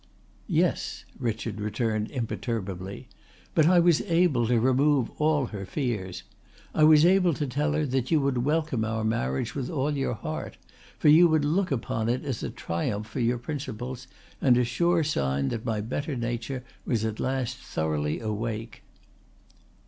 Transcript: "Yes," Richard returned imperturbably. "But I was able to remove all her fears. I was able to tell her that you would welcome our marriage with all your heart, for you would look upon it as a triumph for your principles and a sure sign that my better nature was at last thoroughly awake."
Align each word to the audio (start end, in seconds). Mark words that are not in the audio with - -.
"Yes," 0.47 1.05
Richard 1.19 1.61
returned 1.61 2.09
imperturbably. 2.09 3.07
"But 3.53 3.67
I 3.67 3.77
was 3.77 4.01
able 4.01 4.47
to 4.47 4.59
remove 4.59 5.11
all 5.21 5.45
her 5.45 5.63
fears. 5.63 6.23
I 6.73 6.83
was 6.85 7.05
able 7.05 7.35
to 7.35 7.45
tell 7.45 7.73
her 7.73 7.85
that 7.85 8.09
you 8.09 8.19
would 8.19 8.39
welcome 8.39 8.83
our 8.83 9.03
marriage 9.03 9.53
with 9.53 9.69
all 9.69 9.95
your 9.95 10.15
heart, 10.15 10.57
for 10.97 11.07
you 11.07 11.27
would 11.27 11.45
look 11.45 11.69
upon 11.69 12.09
it 12.09 12.25
as 12.25 12.41
a 12.41 12.49
triumph 12.49 13.05
for 13.05 13.19
your 13.19 13.37
principles 13.37 14.07
and 14.41 14.57
a 14.57 14.63
sure 14.63 15.03
sign 15.03 15.49
that 15.49 15.65
my 15.65 15.81
better 15.81 16.15
nature 16.15 16.63
was 16.83 17.05
at 17.05 17.19
last 17.19 17.57
thoroughly 17.59 18.19
awake." 18.19 18.81